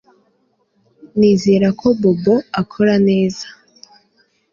Nizera 1.17 1.67
ko 1.79 1.87
Bobo 1.99 2.35
akora 2.61 2.95
neza 3.07 3.45